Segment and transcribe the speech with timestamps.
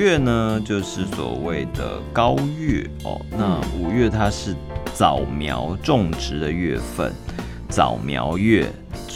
[0.00, 3.20] 月呢，就是所谓的高月哦。
[3.30, 4.56] 那五月它是
[4.94, 7.12] 早苗种植的月份，
[7.68, 8.66] 早苗月。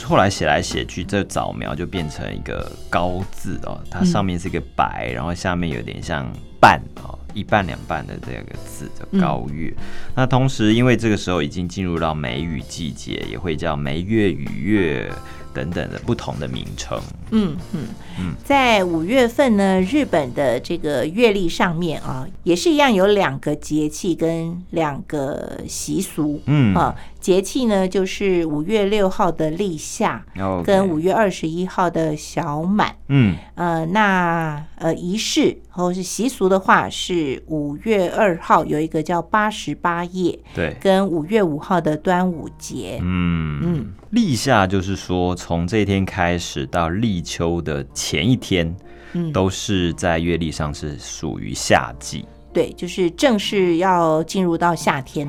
[0.03, 6.31] 后来写来写去，这早苗就变成一个高字哦，它上面是一个白，然后下面有点像
[6.61, 9.73] 半哦，一半两半的这个字叫高月。
[10.15, 15.11] 那同时，因为这个时候已经进入到梅雨季节，也会叫梅月、雨月。
[15.55, 16.99] 等等的不同的名称。
[17.31, 17.87] 嗯嗯
[18.19, 26.41] 嗯，在五月份呢，日本的这个月历上面啊，也是一样有两个节气跟两个习俗。
[26.45, 30.23] 嗯啊，节气呢就是五月六号的立夏，
[30.63, 32.93] 跟五月二十一号的小满。
[33.07, 42.99] 嗯呃，那呃仪式或是习俗的话，是五月二号有一个叫八十八夜，对，跟五月五号的端午节。
[43.01, 43.93] 嗯嗯。
[44.11, 48.75] 立夏就是说，从这一天开始到立秋的前一天，
[49.13, 52.25] 嗯，都是在月历上是属于夏季。
[52.51, 55.27] 对，就是正式要进入到夏天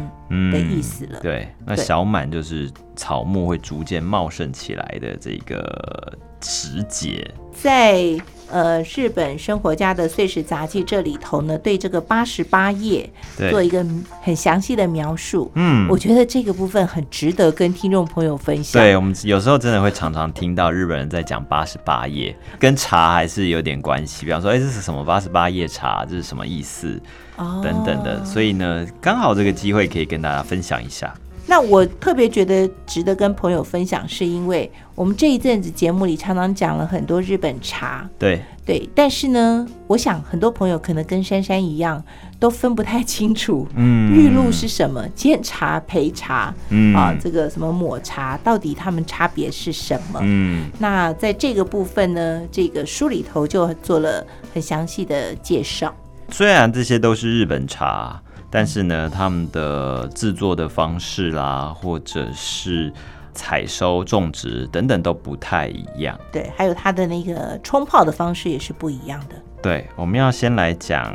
[0.51, 1.21] 的意思了。
[1.21, 7.31] 对，那小满就是草木会逐渐茂盛起来的这个时节。
[7.53, 8.17] 在
[8.49, 13.11] 呃，日本生活家的碎石杂记这里头呢，对这个八十八页
[13.51, 13.85] 做一个
[14.23, 15.51] 很详细的描述。
[15.55, 18.81] 嗯，我觉得这个部分很值得跟听众朋友分享。
[18.81, 24.25] 对我们有时候真的会常常听到日本人在讲八十八页，跟茶还是有点关系。
[24.25, 26.05] 比方说，哎，这是什么八十八页茶？
[26.05, 27.01] 这是什么意思？
[27.35, 28.25] 哦，等等的。
[28.25, 31.13] 所以呢，刚好这个机会可以跟大家分享一下。
[31.49, 42.03] 那我特别觉得值得跟朋友分享，是因为我们这一阵子节目里常常讲了很多日本茶，对对，但是呢，我想很多朋友可能跟珊珊一样，
[42.41, 50.19] 都分不太清楚，嗯，玉露是什么，煎茶、焙茶，嗯啊，这个什么抹茶，到底它们差别是什么？
[50.23, 55.95] 嗯，那在这个部分呢，这个书里头就做了很详细的介绍。
[56.31, 58.21] 虽然这些都是日本茶。
[58.51, 62.93] 但是呢，他们的制作的方式啦，或者是
[63.35, 66.19] 采收、种植等等都不太一样。
[66.33, 69.35] 对，还有它的那个冲泡的方式也是不一样的。
[69.61, 71.15] 对，我们要先来讲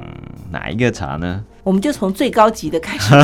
[0.52, 1.44] 哪一个茶呢？
[1.64, 3.16] 我们就从最高级的开始。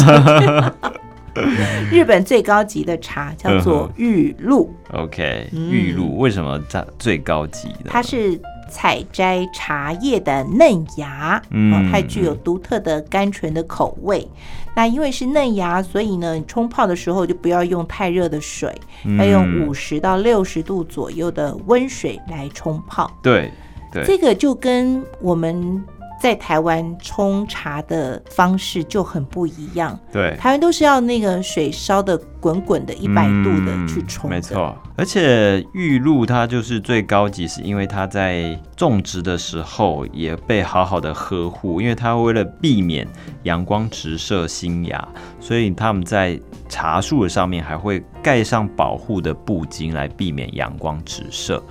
[1.92, 4.74] 日本最高级的茶叫做玉露。
[4.94, 7.90] OK，玉露为什么在最高级的？
[7.90, 8.40] 它是。
[8.70, 14.28] 采摘茶叶的嫩芽，嗯，它具有独特的甘醇的口味。
[14.76, 18.74] 那因为是嫩芽，所以呢，冲泡的时候就不要用太热的水，
[19.18, 23.12] 要用五十到六十度左右的温水来冲泡。
[23.22, 23.52] 对，
[23.92, 25.84] 对，这个就跟我们。
[26.20, 29.98] 在台湾冲茶的方式就很不一样。
[30.12, 34.30] 对，台湾都是要那个水烧的滚滚的，一百度的去冲。
[34.30, 43.08] 没错，而且玉露它就是最高级，是因为它在种植的时候也被好好的呵护，因为它为了避免
[43.44, 45.08] 阳光直射新芽，
[45.40, 51.64] 所以他们在茶树的上面还会盖上保护的布巾来避免阳光直射，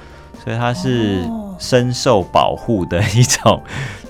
[0.44, 3.60] 所以它是深受保护的一种。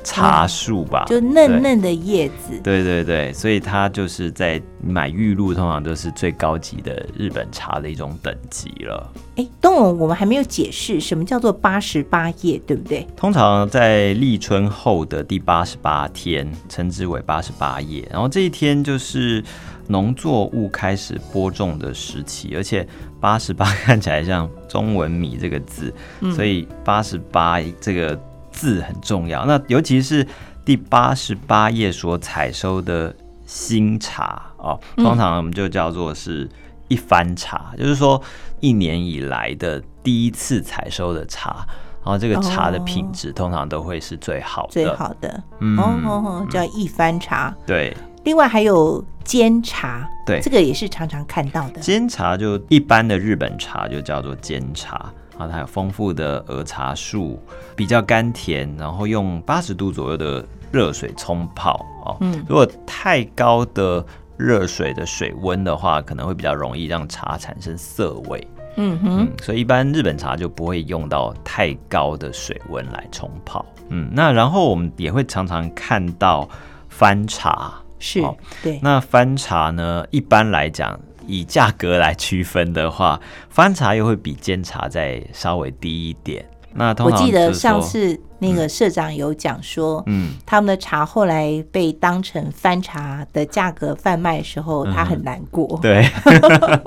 [0.06, 2.58] 茶树吧，就嫩嫩的叶子。
[2.62, 9.12] 对对对，所以它就是在买玉露，通常都是最高级的日本茶的一种等级了。
[9.34, 13.04] 哎，东龙，我们还没有解释什么叫做八十八叶，对不对？
[13.16, 18.08] 通常在立春后的第八十八天，称之为八十八叶。
[18.12, 19.42] 然后这一天就是
[19.88, 22.86] 农作物开始播种的时期，而且
[23.20, 25.92] 八十八 看起来像中文米这个字，
[26.32, 28.16] 所以八十八这个。
[28.56, 30.26] 字很重要，那尤其是
[30.64, 36.48] 第八十八页所采收的新茶哦，通常我们就叫做是
[36.88, 38.20] 一番茶，就是说
[38.60, 41.66] 一年以来的第一次采收的茶，
[42.02, 45.42] 然后这个茶的品质通常都会是最好的，最好的，
[45.78, 47.54] 哦，叫一番茶。
[47.66, 47.94] 对，
[48.24, 51.80] 另外还有煎茶，对，这个也是常常看到的。
[51.80, 55.12] 煎茶就一般的日本茶就叫做煎茶。
[55.38, 57.38] 啊，它有丰富的儿茶树，
[57.74, 62.16] 比较甘甜，然后用八十度左右的热水冲泡哦。
[62.20, 64.04] 嗯，如果太高的
[64.36, 68.46] 热水的水温的话，可能会比较容易让茶产生涩味。
[68.76, 73.64] 嗯哼，所以一般日本茶就不会用到太高的水温来冲泡。
[73.88, 76.48] 嗯，那然后我们也会常常看到
[76.88, 78.22] 翻茶，是，
[78.62, 78.78] 对。
[78.82, 80.98] 那翻茶呢，一般来讲。
[81.26, 86.44] 以价格来区分的话，翻茶又会比煎茶再稍微低一点。
[86.78, 95.78] 那我记得上次那个社长有讲说，嗯，他们的茶后来被当成翻茶的价格贩卖的时候，他很难过。
[95.80, 96.06] 对，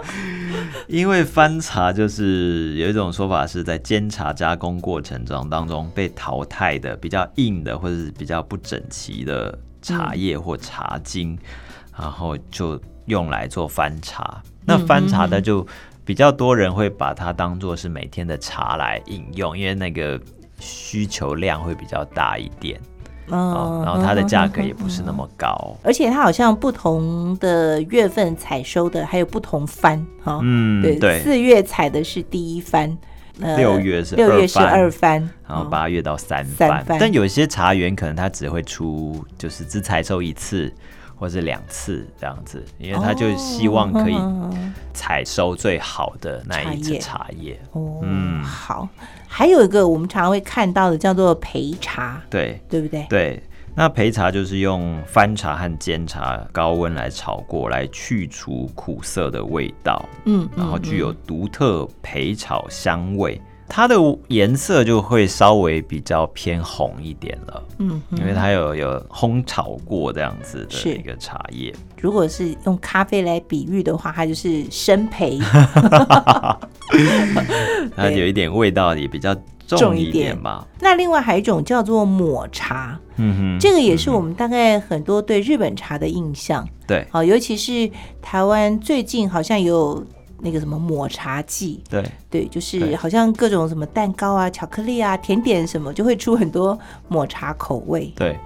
[0.85, 11.35] 因为翻茶就是有一种说法是在煎茶加工过程中当中被淘汰的比较硬的或者是比较不整齐的茶叶或茶茎，
[11.99, 14.41] 然后就用来做翻茶。
[14.65, 15.65] 那翻茶的就
[16.05, 20.17] 比较多人会把它当做是每天的茶来饮用，因为那个
[20.59, 22.79] 需求量会比较大一点。
[23.31, 32.97] 哦，然后它的价格也不是那么高，而且它好像不同的月份采收的还有不同番哈，嗯，对，四月采的是第一番，
[33.37, 40.73] 六月是六月是二番，然后八月到三番，但有些茶园可能它只会出就是只采收一次
[41.19, 44.17] 或者两次这样子，因为他就希望可以
[44.93, 47.59] 采收最好的那一次茶叶。
[47.73, 48.87] 哦，嗯，好。
[49.27, 52.59] 还有一个我们常常会看到的叫做焙茶，对。
[52.69, 53.05] 对不对？
[53.09, 53.43] 对，
[53.75, 63.39] 那焙茶就是用翻茶和煎茶高温来炒过来去除苦涩的味道，嗯，然后具有独特焙炒香味，
[63.69, 63.95] 它的
[64.27, 71.71] 颜色就会稍微比较偏红一点了，嗯，因为它有有烘炒过这样子的一个茶叶。
[72.01, 75.39] 如果是用咖啡来比喻的话，它就是生培。
[77.95, 79.35] 它有一点味道也比较
[79.67, 80.67] 重一点吧。
[80.79, 86.67] 那另外还有一种叫做抹茶，嗯哼，这个也是我们大概很多对日本茶的印象。
[86.87, 87.89] 对，好，尤其是
[88.21, 90.03] 台湾最近好像有
[90.41, 91.81] 那个什么抹茶季。
[91.89, 96.77] 对，对，就是好像各种什么蛋糕啊、巧克力啊、甜点什么，就会出很多
[97.07, 98.11] 抹茶口味。
[98.15, 98.37] 对，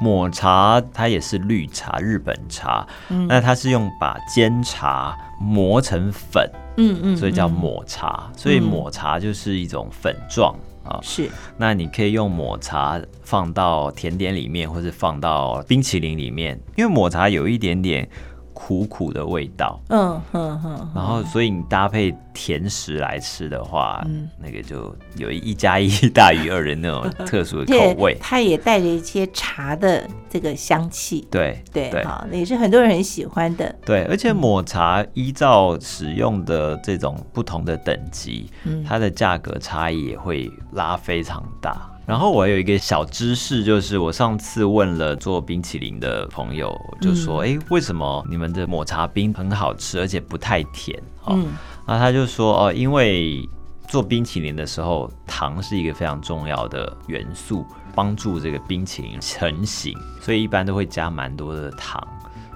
[0.00, 2.86] 抹茶它也是绿茶，日本茶，
[3.28, 6.50] 那它是用把煎茶磨成粉。
[6.78, 10.54] 嗯嗯，所以叫抹茶，所以抹茶就是一种粉状
[10.84, 11.00] 啊。
[11.02, 18.08] 是，那你可以用抹茶放到甜点里面，或是放到冰淇淋里面，因为抹茶有一点点。
[18.56, 41.90] 苦苦的味道，嗯哼哼，然后所以你搭配甜食来吃的话，嗯，那个就有一加一大于二的那种特殊的口 味，它也带着一些茶的这个香气，对对对，好，也是很多人很喜欢的，对，而且抹茶依照使用的这种不同的等级，嗯，它的价格差异也会拉非常大。
[42.06, 51.48] 然后我有一个小知识，就是我上次问了做冰淇淋的朋友，就说：“哎，为什么你们的抹茶冰很好吃，而且不太甜？”嗯，
[51.84, 53.44] 然后他就说：“哦，因为
[53.88, 62.00] 做冰淇淋的时候，糖是一个非常重要的元素，帮助这个冰淇淋成型，所以一般都会加蛮多的糖。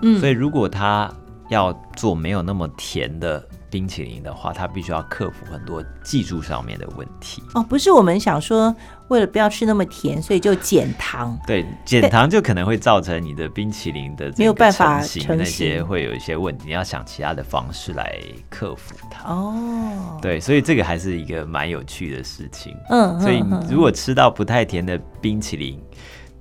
[0.03, 1.13] 嗯，所以如果他
[1.49, 7.63] 要做没有那么甜的。”冰淇淋的话，它必须要克服很多技术上面的问题哦。
[7.63, 8.75] 不是我们想说，
[9.09, 11.39] 为了不要吃那么甜，所以就减糖。
[11.47, 16.65] 对，减糖就可能会造成你的冰淇淋的没有办法成型，那些会有一些问题。
[16.67, 18.19] 你要想其他的方式来
[18.49, 19.33] 克服它。
[19.33, 22.77] 哦，对，所以这个还是一个蛮有趣的事情。
[22.89, 23.41] 嗯，所以
[23.71, 25.81] 如果吃到不太甜的冰淇淋，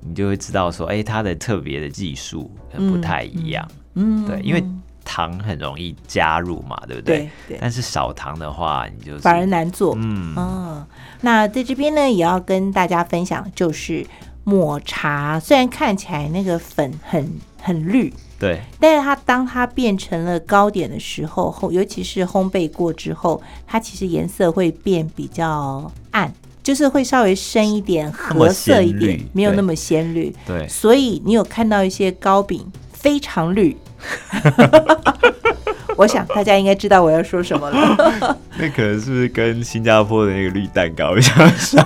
[0.02, 3.68] 你就会知道说，哎，它的特别的技术不太一样。
[3.94, 4.64] 嗯，对，因为。
[5.12, 7.28] 糖很容易加入嘛，对不对？
[7.48, 7.58] 对。
[7.60, 9.96] 但是少糖的话，你就反而难做。
[9.98, 10.86] 嗯哦，
[11.22, 14.06] 那在这边呢，也要跟大家分享，就是
[14.44, 17.28] 抹茶虽然看起来那个粉很
[17.60, 30.32] 很绿，对，但是它当它变成了糕点的时候，烘尤其是烘焙过之后，它其实颜色会变比较暗，就是会稍微深一点、褐色一点，没有那么鲜绿。
[30.46, 30.68] 对。
[30.68, 33.76] 所以你有看到一些糕饼非常绿。
[35.98, 38.38] 我想大家应该知道我要说什么了。
[38.58, 41.84] 那可能是不是跟新加坡的那个绿蛋糕比较像？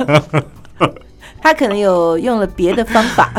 [1.42, 3.34] 他可能有用了别的方法。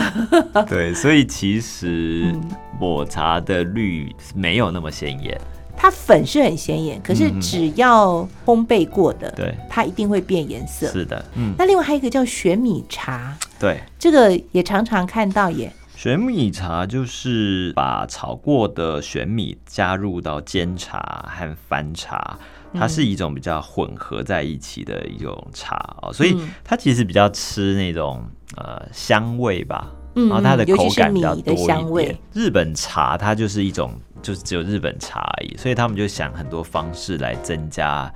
[0.69, 2.35] 对，所以其实
[2.79, 5.41] 抹茶的绿没有那么显眼。
[5.77, 10.87] 它粉是很显眼，可是只要烘焙过的，对，它一定会变颜色。
[10.89, 11.55] 是的，嗯。
[11.59, 15.73] 那另外还有一个叫玄米茶，对，这个也常常看到耶。
[15.97, 22.39] 玄米茶就是把炒过的玄米加入到煎茶和翻茶，
[22.75, 28.23] 它是一种比较混合在一起的一种茶哦，所以它其实比较吃那种
[28.57, 32.19] 呃香味吧，然后它的口感比较多一点。
[32.33, 38.13] 日本茶它就是一种，就是只有日本茶而已，所以他们就想很多方式来增加。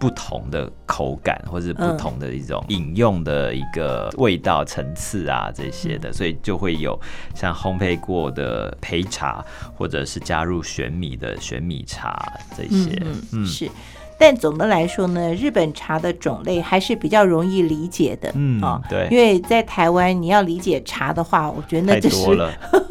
[0.00, 6.98] 不同的口感，或是不同的一种饮用的一个味道层次啊，这些的，所以就会有
[7.34, 9.44] 像烘焙过的焙茶，
[9.76, 13.00] 或者是加入玄米的玄米茶这些。
[13.32, 13.70] 嗯，是。
[14.20, 18.30] 但总的来说呢，日本茶的种类还是比较容易理解的。
[18.34, 22.26] 嗯，啊对，因为在台湾你要理解茶的话，我觉得那就是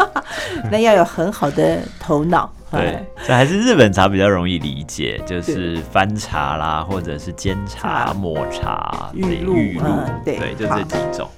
[0.71, 2.51] 那要有很好的头脑。
[2.71, 9.53] 对，这还是日本茶比较容易理解，就是翻茶啦，或者是煎茶、抹茶、玉露，
[10.25, 11.29] 对，就这几种。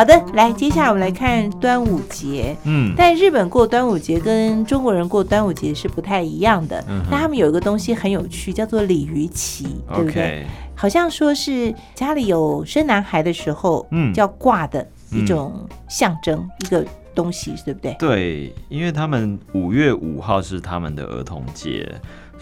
[0.00, 2.56] 好的，来，接下来我们来看端午节。
[2.64, 6.82] 嗯，但日本过端午节跟中国人过端午节是不太一样的。
[6.88, 10.46] 嗯，那他们有一个东西很有趣，叫做鲤鱼旗，对不对？
[10.74, 16.82] 好像说是家里有生男孩的时候，嗯，叫挂的一种象征，一个
[17.22, 17.94] 东西，对不对？
[17.98, 21.86] 对，因为他们五月五号是他们的儿童节。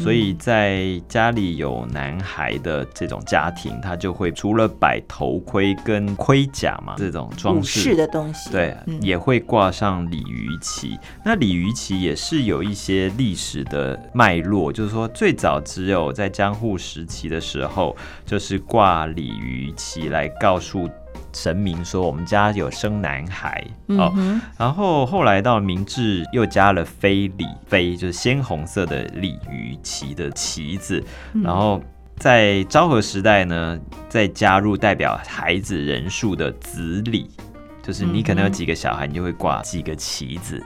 [0.01, 10.97] 所以在家里有男孩的这种家庭，他就会除了摆头盔跟盔甲嘛，这种装饰的东西，对，也会挂上鲤鱼旗。
[11.25, 20.89] 那鲤鱼旗也是有一些历史的脉络，就是说最早只有在江户时期的时候，就是挂鲤鱼旗来告诉。
[21.33, 24.13] 神明说：“我们家有生男孩哦。”
[24.59, 31.03] 然后后来到明治又加了飞鲤飞，就是鲜红色的鲤鱼旗的旗子。
[31.45, 31.81] 然后
[32.17, 37.31] 在昭和时代呢，再加入代表孩子人数的子鲤，
[37.83, 40.63] 就是你可能有几个小孩，你就会挂几个旗子。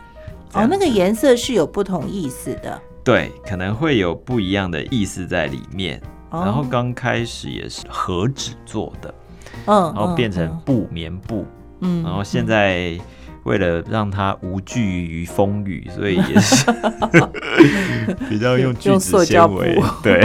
[0.55, 2.81] 哦，那个颜色是有不同意思的。
[3.05, 6.01] 对，可能会有不一样的意思在里面。
[6.31, 9.13] 然后刚开始也是和纸做的。
[9.67, 11.47] 嗯，然后变成布棉布，
[11.81, 12.99] 嗯，然后现在
[13.45, 16.65] 为了让它无惧于风雨，所以也是
[18.29, 19.81] 比较用聚酯纤维。
[20.03, 20.21] 对，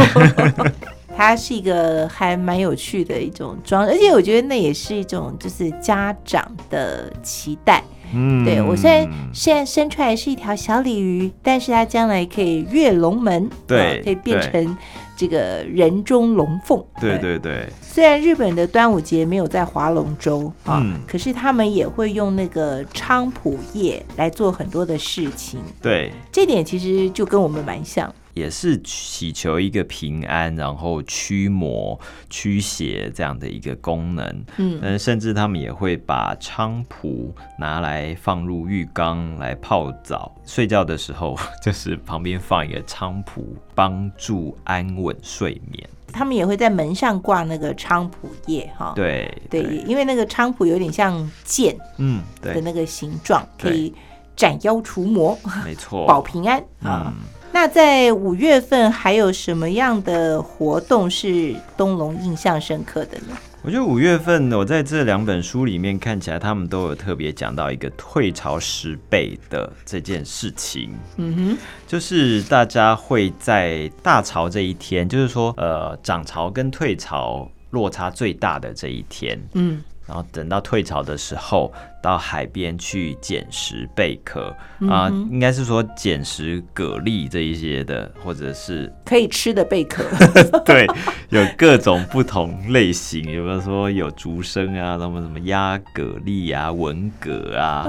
[1.15, 7.83] 它是一个还蛮有趣的一种装，而且我觉得那也是一种就是家长的期待。
[8.13, 14.77] 嗯，对我虽然现在生出来是一条小鲤鱼，但是它将来可以跃龙门，对，可以变成。
[15.17, 17.67] 这个人中龙凤，对对对。
[17.81, 25.59] 虽然日本的端午节没有在划龙舟啊，可是他们也会用那个菖蒲叶来做很多的事情。
[25.81, 28.13] 对，这点其实就跟我们蛮像。
[28.37, 34.45] 也是祈求一个平安，然后驱魔驱邪这样的一个功能。
[34.57, 45.89] 嗯，甚至他们也会把菖蒲拿来放入浴缸来泡澡，睡觉的时候就是旁边放一个菖蒲，帮助安稳睡眠。
[46.13, 53.93] 他们也会在门上挂那个菖蒲叶，哈，对对，因为那个菖蒲有点像剑，嗯，的那个形状，可以
[54.35, 57.13] 斩妖除魔，没错，保平安啊。
[57.51, 63.35] 那在五月份还有什么样的活动是东龙印象深刻的呢？
[63.63, 70.91] 我觉得五月份我在这两本书里面看起来，他们都有特别讲到一个退潮十倍的这件事情。
[71.17, 79.37] 嗯哼，就是大家会在大潮这一天，就是说呃涨潮跟退潮落差最大的这一天。
[79.53, 79.83] 嗯。
[80.07, 81.71] 然后等到退潮的时候，
[82.01, 84.55] 到海边去捡拾贝壳
[84.89, 90.05] 啊，应该是说捡拾蛤蜊这一些的，或者是可以吃的贝壳。
[90.63, 90.87] 对，
[91.29, 97.83] 有各种不同类型，有没有说有竹笙啊，什么什么鸭蛤蜊啊、文蛤啊，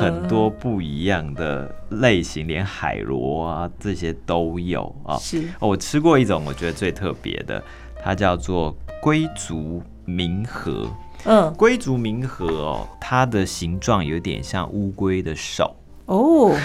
[0.00, 5.16] 很多不一样的类型，连海螺啊这些都有啊。
[5.16, 7.60] 是，我吃过一种，我觉得最特别的，
[8.00, 10.88] 它叫做龟足冥河。
[11.24, 15.74] 嗯，龟足冥河哦，它的形状有点像乌龟的手。
[16.06, 16.56] 哦，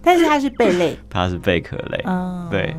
[0.00, 2.04] 但是它是贝类， 它是贝壳类，
[2.50, 2.76] 对，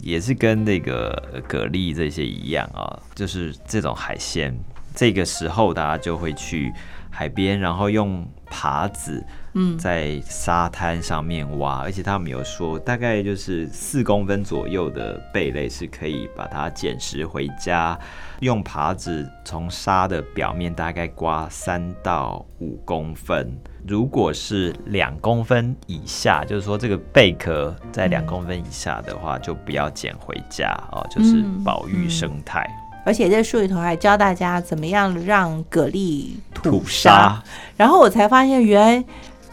[0.00, 1.12] 也是跟那个
[1.48, 4.52] 蛤蜊这些一样啊，就是这种海鲜，
[4.96, 6.72] 这个时候大家就会去
[7.12, 9.24] 海边，然后用耙子。
[9.54, 17.98] 嗯，在沙滩上面挖，而且他们有说，大概就是四公分左右的贝类是可以把它捡拾回家，
[18.40, 23.54] 用耙子从沙的表面大概刮三到五公分。
[23.86, 32.66] 如果是两公分以下，就是说这个贝壳在两公分以下的话，就不要捡回家哦，就是保育生态。
[33.04, 36.30] 而且这书里头还教大家怎么样让蛤蜊
[36.62, 37.42] 吐沙，
[37.76, 39.04] 然后我才发现原来。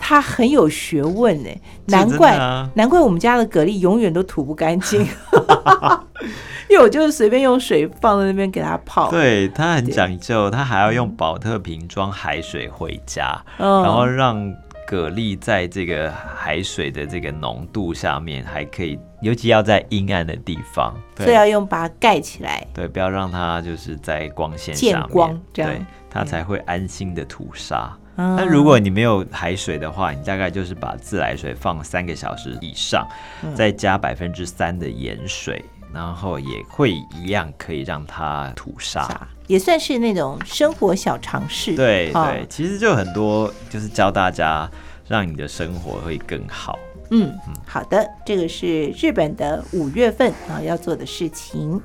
[0.02, 1.50] 他很有学问呢，
[1.88, 2.38] 难怪
[2.74, 5.06] 难怪我们家的蛤蜊永远都吐不干净，
[6.72, 9.12] 因为我就是随便用水放在那边给它泡。
[9.12, 14.50] 对它很讲究，它还要用保特瓶装海水回家，然后让
[14.88, 25.86] 蛤蜊在这个海水的这个浓度下面还可以，尤其要在阴暗的地方，所以要用把它盖起来，对，不要让它就是在光线见光，这样。
[26.12, 27.96] 它才会安心的吐沙。
[28.16, 33.08] 那如果你没有海水的话，你大概就是把自来水放三个小时以上，
[33.56, 39.08] 再加百分之三的盐水，然后也会一样可以让它吐沙，
[39.46, 41.76] 也算是那种生活小常识。
[41.76, 44.70] 对对，其实就很多就是教大家
[45.08, 46.78] 让你的生活会更好。
[47.12, 47.34] 嗯，
[47.66, 51.82] 好的，这个是日本的五月份啊要做的事情。